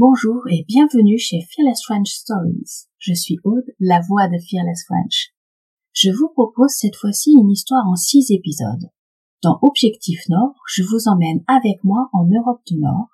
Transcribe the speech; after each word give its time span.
Bonjour 0.00 0.44
et 0.48 0.64
bienvenue 0.68 1.18
chez 1.18 1.40
Fearless 1.40 1.82
French 1.82 2.10
Stories. 2.10 2.86
Je 2.98 3.14
suis 3.14 3.36
Aude, 3.42 3.64
la 3.80 4.00
voix 4.08 4.28
de 4.28 4.38
Fearless 4.38 4.84
French. 4.86 5.34
Je 5.92 6.12
vous 6.12 6.28
propose 6.28 6.70
cette 6.70 6.94
fois-ci 6.94 7.32
une 7.32 7.50
histoire 7.50 7.84
en 7.84 7.96
six 7.96 8.30
épisodes. 8.30 8.92
Dans 9.42 9.58
Objectif 9.60 10.20
Nord, 10.28 10.54
je 10.72 10.84
vous 10.84 11.08
emmène 11.08 11.42
avec 11.48 11.82
moi 11.82 12.10
en 12.12 12.28
Europe 12.28 12.60
du 12.64 12.78
Nord, 12.78 13.08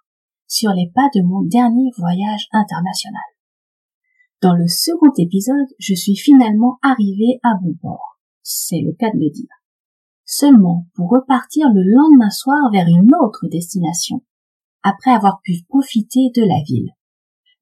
sur 0.46 0.72
les 0.72 0.92
pas 0.94 1.08
de 1.14 1.22
mon 1.22 1.40
dernier 1.40 1.90
voyage 1.96 2.48
international. 2.52 3.32
Dans 4.42 4.54
le 4.54 4.68
second 4.68 5.12
épisode, 5.16 5.72
je 5.78 5.94
suis 5.94 6.16
finalement 6.16 6.76
arrivé 6.82 7.40
à 7.42 7.54
bon 7.62 7.74
port. 7.80 8.18
C'est 8.42 8.82
le 8.84 8.92
cas 8.92 9.08
de 9.10 9.20
le 9.20 9.30
dire. 9.30 9.56
Seulement 10.26 10.86
pour 10.94 11.08
repartir 11.08 11.72
le 11.72 11.80
lendemain 11.82 12.28
soir 12.28 12.70
vers 12.70 12.88
une 12.88 13.10
autre 13.24 13.48
destination, 13.48 14.22
après 14.84 15.10
avoir 15.10 15.40
pu 15.42 15.64
profiter 15.68 16.30
de 16.36 16.42
la 16.42 16.62
ville. 16.66 16.90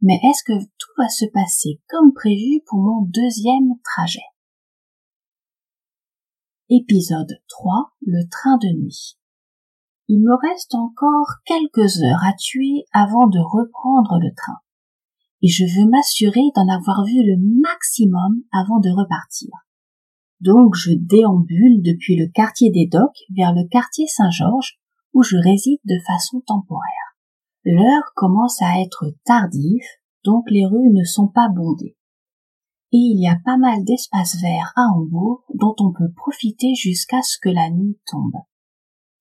Mais 0.02 0.18
est-ce 0.24 0.42
que 0.44 0.58
tout 0.58 0.90
va 0.98 1.08
se 1.08 1.24
passer 1.32 1.80
comme 1.88 2.12
prévu 2.12 2.60
pour 2.66 2.80
mon 2.80 3.02
deuxième 3.02 3.78
trajet? 3.84 4.26
Épisode 6.68 7.40
3 7.48 7.92
Le 8.04 8.28
train 8.28 8.58
de 8.58 8.76
nuit. 8.76 9.16
Il 10.08 10.20
me 10.20 10.34
reste 10.50 10.74
encore 10.74 11.36
quelques 11.46 12.02
heures 12.02 12.24
à 12.24 12.32
tuer 12.34 12.84
avant 12.92 13.28
de 13.28 13.38
reprendre 13.38 14.18
le 14.20 14.34
train. 14.34 14.58
Et 15.42 15.48
je 15.48 15.64
veux 15.64 15.88
m'assurer 15.88 16.50
d'en 16.56 16.68
avoir 16.68 17.04
vu 17.04 17.22
le 17.22 17.36
maximum 17.62 18.42
avant 18.52 18.80
de 18.80 18.90
repartir. 18.90 19.50
Donc 20.40 20.74
je 20.74 20.90
déambule 20.92 21.82
depuis 21.82 22.16
le 22.16 22.26
quartier 22.26 22.72
des 22.72 22.88
docks 22.88 23.22
vers 23.36 23.52
le 23.52 23.68
quartier 23.68 24.08
Saint-Georges 24.08 24.80
où 25.12 25.22
je 25.22 25.36
réside 25.36 25.80
de 25.84 25.98
façon 26.04 26.40
temporaire. 26.40 27.01
L'heure 27.64 28.12
commence 28.16 28.60
à 28.60 28.80
être 28.80 29.14
tardive, 29.24 29.84
donc 30.24 30.50
les 30.50 30.66
rues 30.66 30.90
ne 30.92 31.04
sont 31.04 31.28
pas 31.28 31.48
bondées. 31.48 31.96
Et 32.90 32.98
il 32.98 33.22
y 33.22 33.28
a 33.28 33.38
pas 33.44 33.56
mal 33.56 33.84
d'espaces 33.84 34.36
verts 34.40 34.72
à 34.74 34.88
Hambourg 34.92 35.44
dont 35.54 35.76
on 35.78 35.92
peut 35.92 36.12
profiter 36.16 36.74
jusqu'à 36.74 37.22
ce 37.22 37.38
que 37.40 37.48
la 37.48 37.70
nuit 37.70 38.00
tombe. 38.06 38.34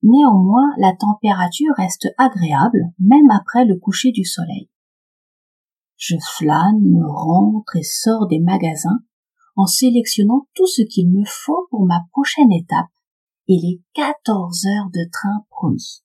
Néanmoins, 0.02 0.74
la 0.78 0.94
température 0.96 1.74
reste 1.78 2.08
agréable 2.18 2.92
même 2.98 3.30
après 3.30 3.64
le 3.64 3.78
coucher 3.78 4.12
du 4.12 4.26
soleil. 4.26 4.72
Je 5.98 6.16
flâne, 6.20 6.82
me 6.82 7.08
rentre 7.08 7.76
et 7.76 7.84
sors 7.84 8.28
des 8.28 8.40
magasins 8.40 9.04
en 9.56 9.68
sélectionnant 9.68 10.48
tout 10.56 10.66
ce 10.66 10.82
qu'il 10.82 11.12
me 11.12 11.24
faut 11.28 11.68
pour 11.70 11.86
ma 11.86 12.02
prochaine 12.12 12.52
étape 12.52 12.90
et 13.48 13.60
les 13.62 13.84
14 13.94 14.66
heures 14.66 14.90
de 14.92 15.08
train 15.12 15.46
promis. 15.52 16.02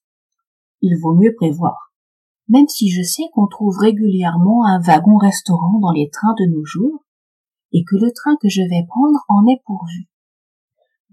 Il 0.81 0.95
vaut 1.01 1.15
mieux 1.15 1.33
prévoir 1.35 1.86
même 2.47 2.67
si 2.67 2.89
je 2.89 3.01
sais 3.01 3.23
qu'on 3.33 3.47
trouve 3.47 3.77
régulièrement 3.77 4.65
un 4.65 4.81
wagon-restaurant 4.81 5.79
dans 5.79 5.91
les 5.91 6.09
trains 6.09 6.35
de 6.39 6.51
nos 6.51 6.65
jours, 6.65 7.05
et 7.73 7.83
que 7.83 7.95
le 7.95 8.11
train 8.13 8.37
que 8.41 8.49
je 8.49 8.61
vais 8.61 8.85
prendre 8.87 9.19
en 9.27 9.45
est 9.47 9.61
pourvu. 9.65 10.07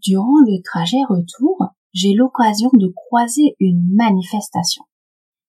Durant 0.03 0.41
le 0.47 0.63
trajet 0.63 1.03
retour, 1.09 1.59
j'ai 1.93 2.13
l'occasion 2.13 2.71
de 2.75 2.89
croiser 2.89 3.57
une 3.59 3.95
manifestation. 3.95 4.85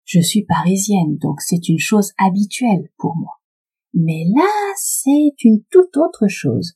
Je 0.05 0.19
suis 0.19 0.45
parisienne, 0.45 1.17
donc 1.17 1.41
c'est 1.41 1.67
une 1.67 1.79
chose 1.79 2.13
habituelle 2.17 2.89
pour 2.97 3.15
moi. 3.17 3.33
Mais 3.93 4.25
là, 4.35 4.47
c'est 4.77 5.33
une 5.43 5.63
toute 5.71 5.97
autre 5.97 6.27
chose, 6.27 6.73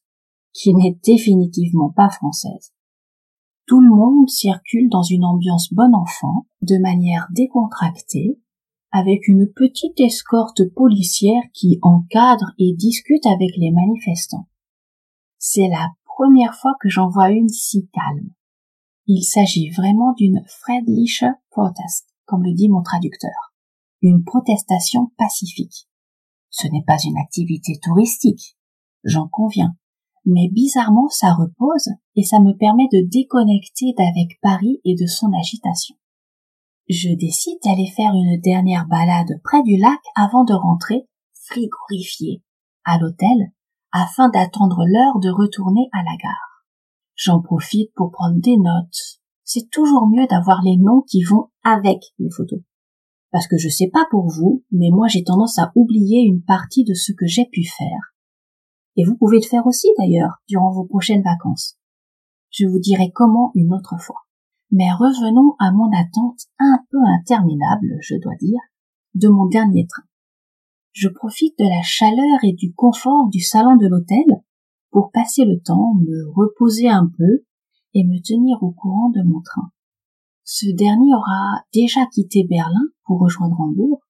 qui 0.53 0.73
n'est 0.73 0.97
définitivement 1.03 1.91
pas 1.91 2.09
française. 2.09 2.73
Tout 3.67 3.81
le 3.81 3.89
monde 3.89 4.29
circule 4.29 4.89
dans 4.89 5.03
une 5.03 5.25
ambiance 5.25 5.71
bon 5.73 5.93
enfant, 5.93 6.47
de 6.61 6.77
manière 6.79 7.27
décontractée, 7.31 8.39
avec 8.91 9.27
une 9.27 9.51
petite 9.51 9.99
escorte 9.99 10.63
policière 10.73 11.43
qui 11.53 11.79
encadre 11.81 12.53
et 12.57 12.73
discute 12.73 13.25
avec 13.25 13.51
les 13.57 13.71
manifestants. 13.71 14.47
C'est 15.37 15.67
la 15.67 15.89
première 16.05 16.55
fois 16.55 16.73
que 16.81 16.89
j'en 16.89 17.09
vois 17.09 17.29
une 17.29 17.49
si 17.49 17.87
calme. 17.93 18.29
Il 19.05 19.23
s'agit 19.23 19.69
vraiment 19.69 20.13
d'une 20.13 20.43
Friedliche 20.47 21.25
Protest, 21.49 22.07
comme 22.25 22.43
le 22.43 22.53
dit 22.53 22.69
mon 22.69 22.81
traducteur. 22.81 23.53
Une 24.01 24.23
protestation 24.23 25.11
pacifique. 25.17 25.87
Ce 26.49 26.67
n'est 26.67 26.83
pas 26.85 26.97
une 27.05 27.17
activité 27.17 27.73
touristique, 27.81 28.57
j'en 29.03 29.27
conviens, 29.27 29.75
mais 30.25 30.49
bizarrement 30.51 31.09
ça 31.09 31.33
repose 31.33 31.89
et 32.15 32.23
ça 32.23 32.39
me 32.39 32.53
permet 32.57 32.87
de 32.91 33.07
déconnecter 33.07 33.93
d'avec 33.97 34.39
Paris 34.41 34.81
et 34.83 34.95
de 34.95 35.05
son 35.05 35.31
agitation 35.39 35.95
je 36.89 37.09
décide 37.09 37.59
d'aller 37.63 37.85
faire 37.85 38.13
une 38.13 38.41
dernière 38.41 38.87
balade 38.87 39.39
près 39.43 39.61
du 39.61 39.77
lac 39.77 39.99
avant 40.15 40.43
de 40.43 40.53
rentrer, 40.53 41.07
frigorifié, 41.33 42.43
à 42.83 42.97
l'hôtel, 42.97 43.53
afin 43.91 44.29
d'attendre 44.29 44.83
l'heure 44.87 45.19
de 45.19 45.29
retourner 45.29 45.87
à 45.93 45.99
la 45.99 46.17
gare. 46.17 46.65
J'en 47.15 47.41
profite 47.41 47.93
pour 47.95 48.11
prendre 48.11 48.39
des 48.39 48.57
notes. 48.57 49.19
C'est 49.43 49.69
toujours 49.69 50.07
mieux 50.07 50.25
d'avoir 50.27 50.61
les 50.63 50.77
noms 50.77 51.01
qui 51.07 51.23
vont 51.23 51.49
avec 51.63 51.99
les 52.17 52.29
photos. 52.31 52.61
Parce 53.31 53.47
que 53.47 53.57
je 53.57 53.69
sais 53.69 53.89
pas 53.93 54.05
pour 54.09 54.27
vous, 54.27 54.63
mais 54.71 54.89
moi 54.89 55.07
j'ai 55.07 55.23
tendance 55.23 55.59
à 55.59 55.71
oublier 55.75 56.21
une 56.21 56.43
partie 56.43 56.83
de 56.83 56.95
ce 56.95 57.11
que 57.11 57.27
j'ai 57.27 57.45
pu 57.51 57.63
faire. 57.63 58.15
Et 58.95 59.05
vous 59.05 59.15
pouvez 59.15 59.37
le 59.37 59.47
faire 59.47 59.67
aussi 59.67 59.87
d'ailleurs 59.99 60.41
durant 60.47 60.71
vos 60.71 60.85
prochaines 60.85 61.23
vacances. 61.23 61.77
Je 62.49 62.65
vous 62.65 62.79
dirai 62.79 63.11
comment 63.13 63.51
une 63.53 63.73
autre 63.73 63.95
fois. 63.99 64.21
Mais 64.71 64.91
revenons 64.91 65.55
à 65.59 65.71
mon 65.71 65.89
attente 65.91 66.41
un 66.59 66.79
peu 66.91 66.99
interminable, 67.19 67.97
je 68.01 68.15
dois 68.21 68.35
dire, 68.39 68.59
de 69.15 69.27
mon 69.27 69.47
dernier 69.47 69.87
train. 69.87 70.03
Je 70.91 71.07
profite 71.07 71.57
de 71.57 71.65
la 71.65 71.81
chaleur 71.81 72.43
et 72.43 72.53
du 72.53 72.73
confort 72.73 73.29
du 73.29 73.41
salon 73.41 73.77
de 73.77 73.87
l'hôtel 73.87 74.25
pour 74.91 75.11
passer 75.11 75.45
le 75.45 75.59
temps, 75.59 75.93
me 75.95 76.29
reposer 76.35 76.89
un 76.89 77.07
peu 77.17 77.45
et 77.93 78.03
me 78.03 78.21
tenir 78.21 78.61
au 78.61 78.71
courant 78.71 79.09
de 79.09 79.21
mon 79.23 79.41
train. 79.41 79.71
Ce 80.43 80.67
dernier 80.67 81.13
aura 81.13 81.63
déjà 81.73 82.05
quitté 82.07 82.43
Berlin 82.43 82.87
pour 83.05 83.19
rejoindre 83.19 83.59
Hambourg, 83.59 84.01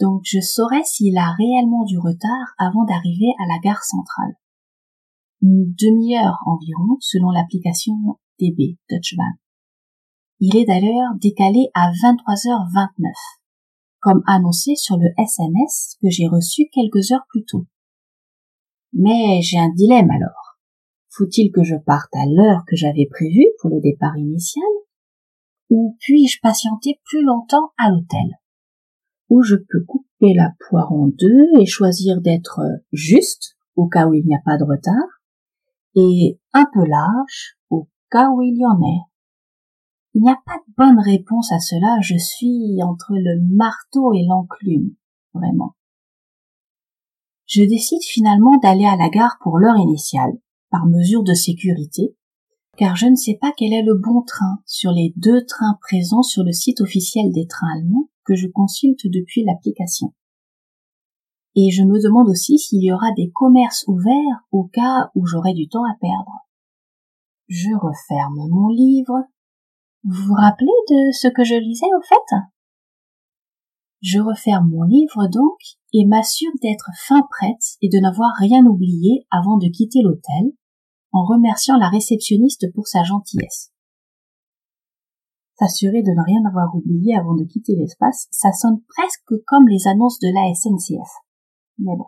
donc 0.00 0.22
je 0.24 0.40
saurai 0.40 0.82
s'il 0.84 1.16
a 1.18 1.32
réellement 1.32 1.84
du 1.84 1.98
retard 1.98 2.54
avant 2.58 2.84
d'arriver 2.84 3.32
à 3.38 3.46
la 3.46 3.58
gare 3.60 3.82
centrale. 3.82 4.34
Une 5.40 5.72
demi-heure 5.74 6.38
environ 6.46 6.96
selon 7.00 7.30
l'application 7.30 7.94
DB. 8.40 8.76
Il 10.40 10.56
est 10.56 10.66
d'ailleurs 10.66 11.16
décalé 11.20 11.68
à 11.74 11.90
23h29, 11.90 13.10
comme 13.98 14.22
annoncé 14.28 14.76
sur 14.76 14.96
le 14.96 15.08
SMS 15.18 15.96
que 16.00 16.08
j'ai 16.10 16.28
reçu 16.28 16.68
quelques 16.72 17.10
heures 17.10 17.26
plus 17.28 17.44
tôt. 17.44 17.66
Mais 18.92 19.42
j'ai 19.42 19.58
un 19.58 19.70
dilemme 19.70 20.10
alors. 20.12 20.58
Faut-il 21.10 21.50
que 21.50 21.64
je 21.64 21.74
parte 21.74 22.14
à 22.14 22.24
l'heure 22.24 22.62
que 22.68 22.76
j'avais 22.76 23.08
prévue 23.10 23.48
pour 23.60 23.70
le 23.70 23.80
départ 23.80 24.16
initial 24.16 24.62
Ou 25.70 25.96
puis-je 25.98 26.38
patienter 26.40 27.00
plus 27.04 27.24
longtemps 27.24 27.72
à 27.76 27.90
l'hôtel? 27.90 28.38
Ou 29.30 29.42
je 29.42 29.56
peux 29.56 29.84
couper 29.88 30.34
la 30.34 30.52
poire 30.68 30.92
en 30.92 31.08
deux 31.08 31.60
et 31.60 31.66
choisir 31.66 32.20
d'être 32.20 32.60
juste 32.92 33.56
au 33.74 33.88
cas 33.88 34.06
où 34.06 34.14
il 34.14 34.24
n'y 34.24 34.36
a 34.36 34.42
pas 34.44 34.56
de 34.56 34.62
retard 34.62 35.20
et 35.96 36.38
un 36.52 36.66
peu 36.72 36.86
large 36.86 37.58
au 37.70 37.88
cas 38.08 38.28
où 38.30 38.40
il 38.40 38.56
y 38.56 38.64
en 38.64 38.80
ait? 38.80 39.07
Il 40.18 40.22
n'y 40.22 40.30
a 40.30 40.42
pas 40.44 40.56
de 40.56 40.72
bonne 40.76 40.98
réponse 40.98 41.52
à 41.52 41.60
cela, 41.60 42.00
je 42.00 42.16
suis 42.18 42.82
entre 42.82 43.12
le 43.12 43.40
marteau 43.54 44.12
et 44.12 44.24
l'enclume, 44.26 44.96
vraiment. 45.32 45.76
Je 47.46 47.62
décide 47.62 48.02
finalement 48.02 48.56
d'aller 48.56 48.84
à 48.84 48.96
la 48.96 49.10
gare 49.10 49.38
pour 49.40 49.58
l'heure 49.58 49.76
initiale, 49.76 50.32
par 50.70 50.86
mesure 50.86 51.22
de 51.22 51.34
sécurité, 51.34 52.16
car 52.76 52.96
je 52.96 53.06
ne 53.06 53.14
sais 53.14 53.38
pas 53.40 53.52
quel 53.56 53.72
est 53.72 53.84
le 53.84 53.94
bon 53.94 54.22
train 54.22 54.58
sur 54.66 54.90
les 54.90 55.14
deux 55.14 55.46
trains 55.46 55.78
présents 55.82 56.24
sur 56.24 56.42
le 56.42 56.50
site 56.50 56.80
officiel 56.80 57.30
des 57.30 57.46
trains 57.46 57.76
allemands 57.76 58.08
que 58.24 58.34
je 58.34 58.48
consulte 58.48 59.06
depuis 59.06 59.44
l'application. 59.44 60.14
Et 61.54 61.70
je 61.70 61.84
me 61.84 62.02
demande 62.02 62.28
aussi 62.28 62.58
s'il 62.58 62.82
y 62.82 62.92
aura 62.92 63.12
des 63.12 63.30
commerces 63.30 63.84
ouverts 63.86 64.48
au 64.50 64.64
cas 64.64 65.12
où 65.14 65.26
j'aurai 65.26 65.54
du 65.54 65.68
temps 65.68 65.84
à 65.84 65.94
perdre. 66.00 66.32
Je 67.46 67.70
referme 67.72 68.48
mon 68.50 68.66
livre, 68.66 69.14
vous 70.04 70.26
vous 70.26 70.34
rappelez 70.34 70.66
de 70.88 71.12
ce 71.12 71.28
que 71.28 71.44
je 71.44 71.54
lisais 71.54 71.86
au 71.86 72.02
fait? 72.02 72.36
Je 74.00 74.20
referme 74.20 74.70
mon 74.70 74.84
livre 74.84 75.26
donc 75.26 75.58
et 75.92 76.06
m'assure 76.06 76.52
d'être 76.62 76.90
fin 77.06 77.22
prête 77.30 77.76
et 77.82 77.88
de 77.88 77.98
n'avoir 77.98 78.30
rien 78.38 78.64
oublié 78.64 79.26
avant 79.30 79.56
de 79.56 79.68
quitter 79.68 80.02
l'hôtel, 80.02 80.52
en 81.12 81.24
remerciant 81.24 81.76
la 81.78 81.88
réceptionniste 81.88 82.72
pour 82.74 82.86
sa 82.86 83.02
gentillesse. 83.02 83.72
S'assurer 85.58 86.02
de 86.02 86.12
ne 86.12 86.24
rien 86.24 86.44
avoir 86.46 86.72
oublié 86.76 87.16
avant 87.16 87.34
de 87.34 87.44
quitter 87.44 87.74
l'espace, 87.74 88.28
ça 88.30 88.52
sonne 88.52 88.80
presque 88.86 89.42
comme 89.46 89.66
les 89.66 89.88
annonces 89.88 90.20
de 90.20 90.32
la 90.32 90.54
SNCF. 90.54 91.10
Mais 91.78 91.96
bon. 91.96 92.06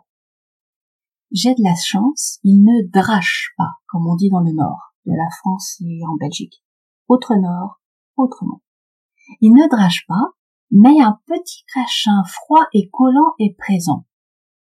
J'ai 1.31 1.53
de 1.55 1.63
la 1.63 1.75
chance, 1.75 2.39
il 2.43 2.63
ne 2.63 2.89
drache 2.89 3.53
pas, 3.57 3.71
comme 3.87 4.07
on 4.07 4.15
dit 4.15 4.29
dans 4.29 4.39
le 4.39 4.53
nord 4.53 4.93
de 5.05 5.11
la 5.11 5.29
France 5.39 5.81
et 5.81 5.99
en 6.07 6.15
Belgique. 6.15 6.63
Autre 7.09 7.35
nord, 7.35 7.80
Il 9.39 9.53
ne 9.53 9.69
drage 9.69 10.05
pas, 10.07 10.33
mais 10.71 11.01
un 11.01 11.19
petit 11.27 11.63
crachin 11.67 12.23
froid 12.25 12.65
et 12.73 12.89
collant 12.91 13.33
est 13.39 13.55
présent, 13.57 14.05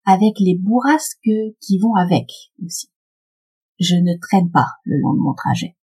avec 0.05 0.35
les 0.41 0.57
bourrasques 0.59 1.31
qui 1.61 1.79
vont 1.79 1.95
avec 1.95 2.29
aussi. 2.65 2.91
Je 3.81 3.97
ne 3.97 4.19
traîne 4.21 4.51
pas 4.51 4.69
le 4.85 5.01
long 5.01 5.15
de 5.15 5.21
mon 5.21 5.35
trajet. 5.35 5.77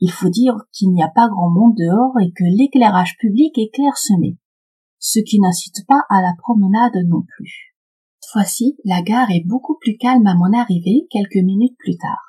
Il 0.00 0.12
faut 0.12 0.28
dire 0.28 0.54
qu'il 0.72 0.90
n'y 0.92 1.02
a 1.02 1.08
pas 1.08 1.28
grand 1.28 1.50
monde 1.50 1.74
dehors 1.76 2.14
et 2.20 2.30
que 2.32 2.44
l'éclairage 2.44 3.16
public 3.18 3.58
est 3.58 3.74
clairsemé, 3.74 4.38
ce 4.98 5.18
qui 5.18 5.40
n'incite 5.40 5.86
pas 5.86 6.04
à 6.08 6.22
la 6.22 6.34
promenade 6.38 6.96
non 7.06 7.22
plus. 7.22 7.74
Cette 8.20 8.32
fois-ci, 8.32 8.76
la 8.84 9.02
gare 9.02 9.30
est 9.30 9.44
beaucoup 9.44 9.76
plus 9.80 9.96
calme 9.96 10.26
à 10.26 10.34
mon 10.34 10.52
arrivée 10.52 11.06
quelques 11.10 11.42
minutes 11.42 11.76
plus 11.78 11.96
tard. 11.96 12.27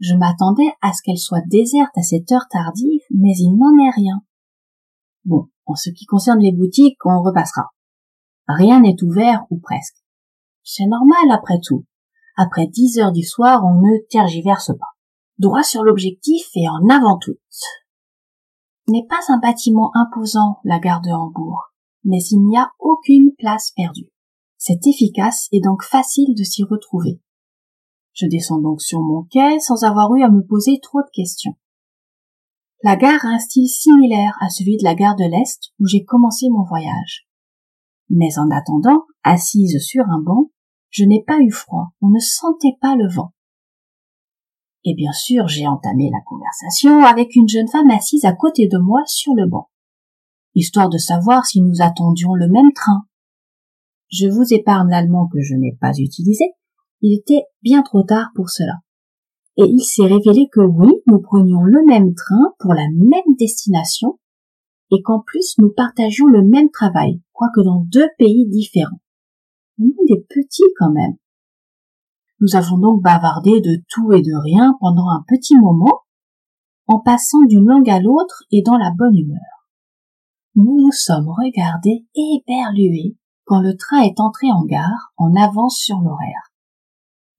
Je 0.00 0.14
m'attendais 0.14 0.72
à 0.80 0.92
ce 0.92 1.02
qu'elle 1.02 1.18
soit 1.18 1.44
déserte 1.46 1.96
à 1.96 2.02
cette 2.02 2.32
heure 2.32 2.48
tardive, 2.50 3.02
mais 3.10 3.32
il 3.38 3.54
n'en 3.56 3.76
est 3.84 3.94
rien. 3.94 4.22
Bon, 5.26 5.48
en 5.66 5.74
ce 5.74 5.90
qui 5.90 6.06
concerne 6.06 6.40
les 6.40 6.52
boutiques, 6.52 7.04
on 7.04 7.22
repassera. 7.22 7.68
Rien 8.48 8.80
n'est 8.80 9.02
ouvert 9.02 9.44
ou 9.50 9.60
presque. 9.60 9.96
C'est 10.64 10.86
normal 10.86 11.30
après 11.30 11.60
tout. 11.62 11.84
Après 12.36 12.66
dix 12.66 12.98
heures 12.98 13.12
du 13.12 13.22
soir, 13.22 13.62
on 13.64 13.74
ne 13.74 13.98
tergiverse 14.08 14.72
pas. 14.78 14.92
Droit 15.38 15.62
sur 15.62 15.82
l'objectif 15.82 16.48
et 16.54 16.68
en 16.68 16.88
avant 16.88 17.18
toute. 17.18 17.38
Ce 17.50 18.92
n'est 18.92 19.06
pas 19.06 19.20
un 19.28 19.38
bâtiment 19.38 19.90
imposant, 19.94 20.58
la 20.64 20.78
gare 20.78 21.02
de 21.02 21.10
Hambourg, 21.10 21.74
mais 22.04 22.22
il 22.30 22.40
n'y 22.46 22.56
a 22.56 22.72
aucune 22.78 23.32
place 23.38 23.70
perdue. 23.76 24.10
C'est 24.56 24.86
efficace 24.86 25.48
et 25.52 25.60
donc 25.60 25.82
facile 25.82 26.34
de 26.34 26.42
s'y 26.42 26.64
retrouver. 26.64 27.20
Je 28.12 28.26
descends 28.26 28.60
donc 28.60 28.82
sur 28.82 29.00
mon 29.00 29.24
quai 29.30 29.60
sans 29.60 29.84
avoir 29.84 30.14
eu 30.14 30.22
à 30.22 30.30
me 30.30 30.42
poser 30.46 30.78
trop 30.82 31.00
de 31.00 31.10
questions. 31.12 31.54
La 32.82 32.96
gare 32.96 33.24
a 33.24 33.28
un 33.28 33.38
style 33.38 33.68
similaire 33.68 34.36
à 34.40 34.48
celui 34.48 34.76
de 34.76 34.84
la 34.84 34.94
gare 34.94 35.16
de 35.16 35.24
l'Est 35.24 35.72
où 35.78 35.86
j'ai 35.86 36.04
commencé 36.04 36.48
mon 36.48 36.64
voyage. 36.64 37.28
Mais 38.08 38.38
en 38.38 38.50
attendant, 38.50 39.04
assise 39.22 39.78
sur 39.84 40.04
un 40.08 40.20
banc, 40.20 40.50
je 40.88 41.04
n'ai 41.04 41.22
pas 41.26 41.38
eu 41.40 41.50
froid, 41.50 41.92
on 42.00 42.08
ne 42.08 42.18
sentait 42.18 42.76
pas 42.80 42.96
le 42.96 43.08
vent. 43.08 43.32
Et 44.84 44.94
bien 44.94 45.12
sûr, 45.12 45.46
j'ai 45.46 45.66
entamé 45.66 46.10
la 46.10 46.20
conversation 46.24 47.04
avec 47.04 47.36
une 47.36 47.48
jeune 47.48 47.68
femme 47.68 47.90
assise 47.90 48.24
à 48.24 48.32
côté 48.32 48.66
de 48.66 48.78
moi 48.78 49.02
sur 49.06 49.34
le 49.34 49.46
banc, 49.46 49.68
histoire 50.54 50.88
de 50.88 50.98
savoir 50.98 51.44
si 51.44 51.60
nous 51.60 51.82
attendions 51.82 52.34
le 52.34 52.48
même 52.48 52.72
train. 52.74 53.04
Je 54.10 54.26
vous 54.26 54.54
épargne 54.54 54.88
l'allemand 54.88 55.28
que 55.28 55.40
je 55.42 55.54
n'ai 55.54 55.76
pas 55.80 55.92
utilisé, 55.98 56.44
il 57.02 57.18
était 57.18 57.44
bien 57.62 57.82
trop 57.82 58.02
tard 58.02 58.30
pour 58.34 58.50
cela. 58.50 58.74
Et 59.56 59.64
il 59.64 59.82
s'est 59.82 60.06
révélé 60.06 60.48
que 60.52 60.60
oui, 60.60 60.92
nous 61.06 61.20
prenions 61.20 61.62
le 61.62 61.84
même 61.86 62.14
train 62.14 62.54
pour 62.58 62.74
la 62.74 62.86
même 62.92 63.36
destination, 63.38 64.18
et 64.90 65.02
qu'en 65.02 65.20
plus 65.20 65.54
nous 65.58 65.72
partagions 65.74 66.26
le 66.26 66.42
même 66.42 66.70
travail, 66.70 67.20
quoique 67.32 67.60
dans 67.60 67.84
deux 67.86 68.08
pays 68.18 68.46
différents. 68.48 69.00
Le 69.78 69.86
monde 69.86 70.10
est 70.10 70.26
petit 70.28 70.64
quand 70.78 70.92
même. 70.92 71.16
Nous 72.40 72.56
avons 72.56 72.78
donc 72.78 73.02
bavardé 73.02 73.60
de 73.60 73.82
tout 73.88 74.12
et 74.12 74.22
de 74.22 74.42
rien 74.42 74.74
pendant 74.80 75.08
un 75.08 75.24
petit 75.28 75.56
moment, 75.56 76.02
en 76.86 76.98
passant 77.00 77.42
d'une 77.46 77.66
langue 77.66 77.90
à 77.90 78.00
l'autre 78.00 78.44
et 78.50 78.62
dans 78.62 78.76
la 78.76 78.90
bonne 78.96 79.16
humeur. 79.16 79.68
Nous 80.56 80.76
nous 80.80 80.92
sommes 80.92 81.28
regardés 81.28 82.06
éberlués 82.14 83.16
quand 83.44 83.60
le 83.60 83.76
train 83.76 84.02
est 84.02 84.20
entré 84.20 84.50
en 84.50 84.64
gare 84.64 85.12
en 85.16 85.34
avance 85.36 85.76
sur 85.76 85.98
l'horaire. 86.00 86.49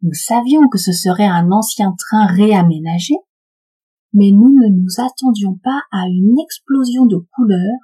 Nous 0.04 0.14
savions 0.14 0.68
que 0.68 0.80
ce 0.80 0.92
serait 0.92 1.28
un 1.28 1.52
ancien 1.52 1.94
train 1.96 2.26
réaménagé, 2.26 3.14
mais 4.14 4.32
nous 4.32 4.50
ne 4.50 4.68
nous 4.70 5.04
attendions 5.04 5.60
pas 5.64 5.82
à 5.92 6.08
une 6.08 6.40
explosion 6.40 7.06
de 7.06 7.18
couleurs 7.36 7.80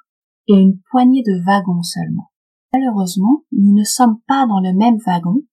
et 0.48 0.56
une 0.56 0.80
poignée 0.90 1.22
de 1.22 1.44
wagons 1.46 1.84
seulement. 1.84 2.32
Malheureusement, 2.74 3.44
nous 3.52 3.74
ne 3.74 3.84
sommes 3.84 4.20
pas 4.28 4.48
dans 4.48 4.60
le 4.60 4.74
même 4.74 4.98
wagon, 5.06 5.44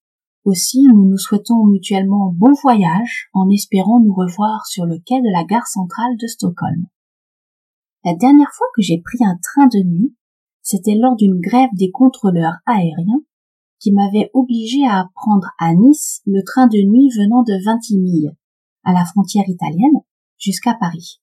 aussi 0.45 0.83
nous 0.83 1.11
nous 1.11 1.19
souhaitons 1.19 1.67
mutuellement 1.67 2.33
bon 2.35 2.53
voyage 2.63 3.29
en 3.35 3.49
espérant 3.51 4.01
nous 4.01 4.15
revoir 4.15 4.67
sur 4.67 4.87
le 4.87 4.99
quai 5.05 5.21
de 5.21 5.33
la 5.33 5.45
gare 5.45 5.67
centrale 5.67 6.17
de 6.21 6.27
Stockholm. 6.27 6.87
La 8.05 8.15
dernière 8.15 8.53
fois 8.53 8.67
que 8.75 8.83
j'ai 8.83 9.01
pris 9.03 9.25
un 9.25 9.39
train 9.43 9.67
de 9.67 9.85
nuit, 9.85 10.17
c'était 10.63 10.97
lors 10.97 11.17
d'une 11.17 11.41
grève 11.41 11.71
des 11.75 11.91
contrôleurs 11.91 12.57
aériens 12.67 13.23
qui 13.85 13.93
m'avait 13.93 14.31
obligé 14.33 14.87
à 14.87 15.11
prendre 15.15 15.51
à 15.59 15.75
Nice 15.75 16.23
le 16.25 16.43
train 16.43 16.69
de 16.69 16.79
nuit 16.79 17.11
venant 17.19 17.43
de 17.43 17.63
Vintimille, 17.63 18.35
à 18.83 18.95
la 18.95 19.05
frontière 19.05 19.47
italienne, 19.47 20.01
jusqu'à 20.39 20.73
Paris. 20.73 21.21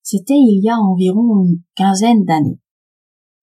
C'était 0.00 0.38
il 0.38 0.62
y 0.62 0.70
a 0.70 0.76
environ 0.76 1.42
une 1.42 1.60
quinzaine 1.74 2.24
d'années. 2.24 2.60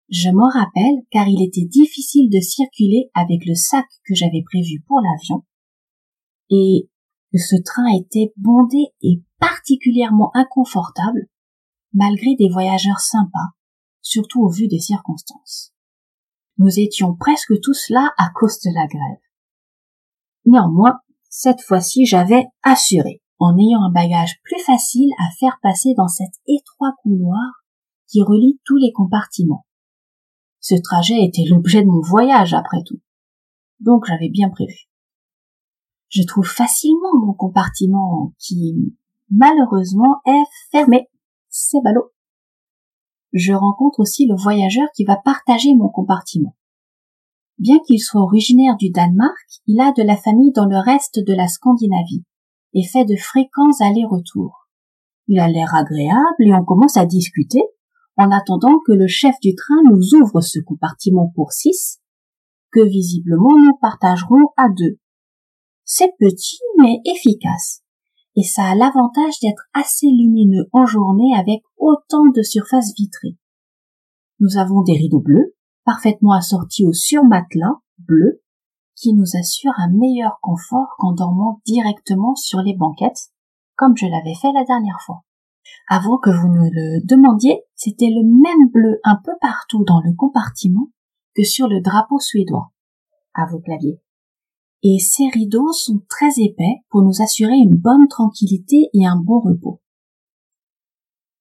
Je 0.07 0.30
m'en 0.30 0.47
rappelle 0.47 1.03
car 1.12 1.27
il 1.27 1.44
était 1.44 1.65
difficile 1.65 2.30
de 2.30 2.39
circuler 2.39 3.12
avec 3.13 3.45
le 3.45 3.56
sac 3.56 3.86
que 4.06 4.15
j'avais 4.15 4.42
prévu 4.50 4.81
pour 4.88 5.01
l'avion 5.01 5.44
et 6.50 6.89
que 7.33 7.39
ce 7.39 7.62
train 7.62 7.94
était 7.94 8.31
bondé 8.38 8.85
et 9.01 9.21
particulièrement 9.39 10.31
inconfortable 10.33 11.27
malgré 11.92 12.35
des 12.38 12.47
voyageurs 12.47 13.01
sympas, 13.01 13.51
surtout 14.01 14.42
au 14.44 14.50
vu 14.50 14.69
des 14.69 14.80
circonstances. 14.80 15.74
Nous 16.59 16.77
étions 16.77 17.15
presque 17.15 17.59
tous 17.61 17.89
là 17.89 18.13
à 18.17 18.29
cause 18.35 18.59
de 18.59 18.69
la 18.75 18.85
grève. 18.85 19.21
Néanmoins, 20.45 21.00
cette 21.29 21.61
fois-ci 21.61 22.06
j'avais 22.06 22.44
assuré, 22.63 23.21
en 23.39 23.57
ayant 23.57 23.81
un 23.81 23.91
bagage 23.91 24.41
plus 24.44 24.61
facile 24.65 25.09
à 25.19 25.29
faire 25.39 25.57
passer 25.63 25.94
dans 25.95 26.09
cet 26.09 26.31
étroit 26.47 26.95
couloir 27.01 27.63
qui 28.07 28.21
relie 28.21 28.59
tous 28.65 28.75
les 28.75 28.91
compartiments. 28.91 29.65
Ce 30.59 30.75
trajet 30.75 31.23
était 31.23 31.45
l'objet 31.45 31.81
de 31.81 31.88
mon 31.88 32.01
voyage, 32.01 32.53
après 32.53 32.83
tout. 32.85 33.00
Donc 33.79 34.03
j'avais 34.06 34.29
bien 34.29 34.50
prévu. 34.50 34.89
Je 36.09 36.23
trouve 36.23 36.47
facilement 36.47 37.25
mon 37.25 37.33
compartiment 37.33 38.33
qui, 38.38 38.97
malheureusement, 39.29 40.19
est 40.25 40.44
fermé. 40.71 41.07
C'est 41.47 41.81
ballot. 41.81 42.11
Je 43.33 43.53
rencontre 43.53 43.99
aussi 43.99 44.27
le 44.27 44.35
voyageur 44.35 44.87
qui 44.95 45.05
va 45.05 45.17
partager 45.17 45.75
mon 45.75 45.89
compartiment. 45.89 46.55
Bien 47.57 47.77
qu'il 47.85 47.99
soit 47.99 48.21
originaire 48.21 48.77
du 48.77 48.89
Danemark, 48.89 49.35
il 49.67 49.81
a 49.81 49.91
de 49.91 50.01
la 50.01 50.15
famille 50.15 50.51
dans 50.53 50.65
le 50.65 50.77
reste 50.77 51.19
de 51.19 51.33
la 51.33 51.47
Scandinavie 51.47 52.23
et 52.73 52.83
fait 52.83 53.05
de 53.05 53.15
fréquents 53.15 53.81
allers-retours. 53.81 54.67
Il 55.27 55.39
a 55.39 55.47
l'air 55.47 55.75
agréable 55.75 56.39
et 56.39 56.53
on 56.53 56.63
commence 56.63 56.97
à 56.97 57.05
discuter 57.05 57.61
en 58.17 58.31
attendant 58.31 58.79
que 58.85 58.91
le 58.91 59.07
chef 59.07 59.35
du 59.41 59.55
train 59.55 59.81
nous 59.89 60.15
ouvre 60.19 60.41
ce 60.41 60.59
compartiment 60.59 61.31
pour 61.35 61.51
six, 61.51 61.99
que 62.71 62.85
visiblement 62.85 63.57
nous 63.57 63.77
partagerons 63.81 64.51
à 64.57 64.67
deux. 64.69 64.97
C'est 65.85 66.13
petit 66.19 66.59
mais 66.77 66.97
efficace, 67.06 67.83
et 68.39 68.43
ça 68.43 68.63
a 68.69 68.75
l'avantage 68.75 69.37
d'être 69.41 69.67
assez 69.73 70.07
lumineux 70.07 70.69
en 70.71 70.85
journée 70.85 71.35
avec 71.37 71.61
autant 71.75 72.25
de 72.33 72.41
surfaces 72.41 72.93
vitrées. 72.95 73.37
Nous 74.39 74.57
avons 74.57 74.81
des 74.81 74.93
rideaux 74.93 75.19
bleus, 75.19 75.57
parfaitement 75.83 76.31
assortis 76.31 76.87
au 76.87 76.93
surmatelas 76.93 77.81
bleu, 77.97 78.41
qui 78.95 79.13
nous 79.13 79.35
assure 79.37 79.73
un 79.75 79.91
meilleur 79.91 80.39
confort 80.41 80.95
qu'en 80.99 81.11
dormant 81.11 81.59
directement 81.65 82.33
sur 82.35 82.61
les 82.61 82.77
banquettes, 82.77 83.33
comme 83.75 83.97
je 83.97 84.05
l'avais 84.05 84.35
fait 84.35 84.53
la 84.53 84.63
dernière 84.63 85.01
fois. 85.05 85.25
Avant 85.89 86.17
que 86.17 86.29
vous 86.29 86.47
ne 86.47 86.69
le 86.71 87.05
demandiez, 87.05 87.63
c'était 87.75 88.09
le 88.09 88.23
même 88.23 88.69
bleu 88.71 89.01
un 89.03 89.17
peu 89.17 89.33
partout 89.41 89.83
dans 89.83 89.99
le 89.99 90.13
compartiment 90.15 90.87
que 91.35 91.43
sur 91.43 91.67
le 91.67 91.81
drapeau 91.81 92.19
suédois. 92.19 92.71
À 93.33 93.47
vos 93.47 93.59
claviers. 93.59 93.99
Et 94.81 94.98
ces 95.00 95.28
rideaux 95.28 95.74
sont 95.74 96.02
très 96.07 96.31
épais 96.38 96.81
pour 96.90 97.02
nous 97.02 97.21
assurer 97.21 97.56
une 97.56 97.76
bonne 97.76 98.07
tranquillité 98.07 98.90
et 98.94 99.06
un 99.06 99.18
bon 99.18 99.40
repos. 99.40 99.81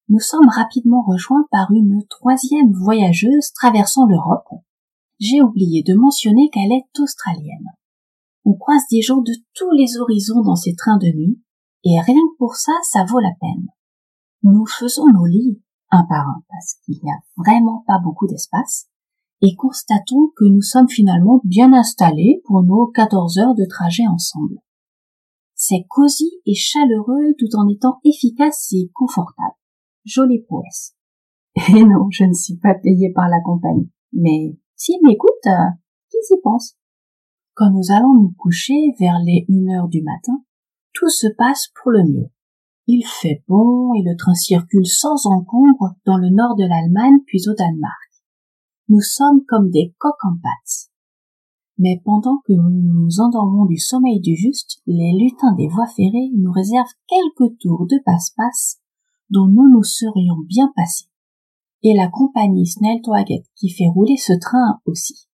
Nous 0.09 0.21
sommes 0.21 0.49
rapidement 0.49 1.02
rejoints 1.02 1.47
par 1.50 1.71
une 1.71 2.02
troisième 2.09 2.73
voyageuse 2.73 3.52
traversant 3.52 4.07
l'Europe. 4.07 4.49
J'ai 5.21 5.42
oublié 5.42 5.83
de 5.83 5.95
mentionner 5.95 6.49
qu'elle 6.50 6.73
est 6.73 7.00
australienne. 7.00 7.66
On 8.45 8.54
croise 8.54 8.83
des 8.90 9.02
gens 9.02 9.21
de 9.21 9.33
tous 9.54 9.71
les 9.73 9.99
horizons 9.99 10.40
dans 10.40 10.57
ces 10.57 10.75
trains 10.75 10.97
de 10.97 11.09
nuit, 11.09 11.42
et 11.85 12.00
rien 12.00 12.14
que 12.14 12.38
pour 12.38 12.57
ça, 12.57 12.73
ça 12.90 13.04
vaut 13.04 13.21
la 13.21 13.33
peine. 13.40 13.68
Nous 14.42 14.66
faisons 14.66 15.07
nos 15.12 15.26
lits 15.26 15.61
un 15.90 16.04
par 16.09 16.28
un 16.28 16.42
parce 16.49 16.75
qu'il 16.85 16.99
n'y 17.02 17.11
a 17.11 17.18
vraiment 17.37 17.85
pas 17.87 17.99
beaucoup 18.02 18.26
d'espace 18.26 18.88
et 19.40 19.54
constatons 19.57 20.33
que 20.37 20.45
nous 20.45 20.62
sommes 20.62 20.88
finalement 20.88 21.40
bien 21.45 21.73
installés 21.73 22.42
pour 22.45 22.62
nos 22.62 22.87
14 22.88 23.38
heures 23.38 23.54
de 23.54 23.66
trajet 23.68 24.07
ensemble. 24.07 24.57
C'est 25.54 25.85
cosy 25.88 26.30
et 26.47 26.54
chaleureux 26.54 27.35
tout 27.38 27.57
en 27.57 27.68
étant 27.68 27.99
efficace 28.04 28.68
et 28.73 28.90
confortable. 28.95 29.54
Jolie 30.04 30.42
prouesse. 30.42 30.95
Et 31.68 31.85
non, 31.85 32.09
je 32.11 32.25
ne 32.25 32.33
suis 32.33 32.57
pas 32.57 32.75
payé 32.75 33.12
par 33.12 33.28
la 33.28 33.40
compagnie. 33.40 33.90
Mais 34.12 34.57
s'ils 34.76 35.00
m'écoutent, 35.02 35.47
euh, 35.47 35.71
qui 36.11 36.18
s'y 36.23 36.37
pense 36.42 36.76
Quand 37.54 37.71
nous 37.71 37.90
allons 37.90 38.14
nous 38.14 38.33
coucher 38.38 38.95
vers 39.00 39.18
les 39.25 39.45
une 39.49 39.71
heure 39.71 39.88
du 39.88 40.02
matin, 40.02 40.45
tout 40.92 41.09
se 41.09 41.26
passe 41.37 41.68
pour 41.83 41.90
le 41.90 42.04
mieux. 42.04 42.30
Il 42.87 43.04
fait 43.04 43.42
bon 43.49 43.92
et 43.95 44.02
le 44.02 44.16
train 44.16 44.35
circule 44.35 44.87
sans 44.87 45.26
encombre 45.26 45.95
dans 46.07 46.16
le 46.16 46.30
nord 46.30 46.57
de 46.57 46.64
l'Allemagne 46.64 47.18
puis 47.26 47.42
au 47.49 47.54
Danemark. 47.54 48.07
Nous 48.88 49.00
sommes 49.00 49.45
comme 49.47 49.71
des 49.71 49.95
coques 49.99 50.25
en 50.25 50.37
pâte. 50.42 50.90
Mais 51.78 52.00
pendant 52.04 52.38
que 52.45 52.52
nous 52.52 52.83
nous 52.83 53.21
endormons 53.21 53.66
du 53.66 53.78
sommeil 53.78 54.21
du 54.21 54.35
juste, 54.35 54.80
les 54.87 55.12
lutins 55.12 55.54
des 55.57 55.68
voies 55.68 55.87
ferrées 55.87 56.30
nous 56.37 56.50
réservent 56.50 56.95
quelques 57.07 57.59
tours 57.61 57.87
de 57.87 57.97
passe-passe 58.04 58.80
dont 59.30 59.47
nous 59.47 59.68
nous 59.71 59.85
serions 59.85 60.38
bien 60.47 60.73
passés. 60.75 61.07
Et 61.83 61.95
la 61.95 62.09
compagnie 62.09 62.66
Snelltwaget 62.66 63.45
qui 63.54 63.71
fait 63.71 63.87
rouler 63.87 64.16
ce 64.16 64.33
train 64.33 64.80
aussi. 64.87 65.28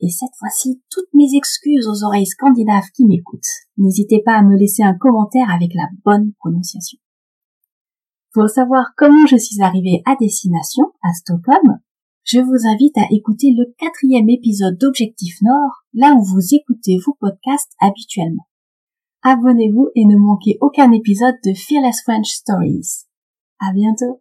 Et 0.00 0.08
cette 0.08 0.34
fois-ci, 0.38 0.80
toutes 0.90 1.12
mes 1.12 1.36
excuses 1.36 1.88
aux 1.88 2.04
oreilles 2.04 2.26
scandinaves 2.26 2.90
qui 2.94 3.04
m'écoutent. 3.04 3.42
N'hésitez 3.76 4.22
pas 4.24 4.38
à 4.38 4.42
me 4.42 4.56
laisser 4.56 4.82
un 4.82 4.94
commentaire 4.94 5.50
avec 5.50 5.74
la 5.74 5.88
bonne 6.04 6.32
prononciation. 6.38 6.98
Pour 8.32 8.48
savoir 8.48 8.92
comment 8.96 9.26
je 9.26 9.36
suis 9.36 9.60
arrivée 9.60 10.02
à 10.06 10.14
destination, 10.14 10.84
à 11.02 11.12
Stockholm, 11.12 11.80
je 12.30 12.40
vous 12.40 12.68
invite 12.68 12.98
à 12.98 13.06
écouter 13.10 13.54
le 13.56 13.72
quatrième 13.78 14.28
épisode 14.28 14.76
d'Objectif 14.76 15.36
Nord, 15.40 15.84
là 15.94 16.14
où 16.14 16.22
vous 16.22 16.54
écoutez 16.54 16.98
vos 16.98 17.16
podcasts 17.18 17.72
habituellement. 17.80 18.46
Abonnez-vous 19.22 19.88
et 19.94 20.04
ne 20.04 20.16
manquez 20.16 20.58
aucun 20.60 20.92
épisode 20.92 21.36
de 21.42 21.54
Fearless 21.54 22.02
French 22.02 22.28
Stories. 22.28 23.06
À 23.60 23.72
bientôt! 23.72 24.20